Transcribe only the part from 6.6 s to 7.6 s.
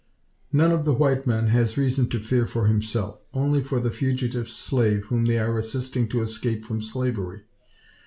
from slavery.